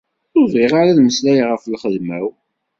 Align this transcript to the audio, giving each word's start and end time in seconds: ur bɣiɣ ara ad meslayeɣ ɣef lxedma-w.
ur 0.37 0.45
bɣiɣ 0.53 0.73
ara 0.79 0.89
ad 0.91 0.99
meslayeɣ 1.01 1.47
ɣef 1.49 1.63
lxedma-w. 1.73 2.25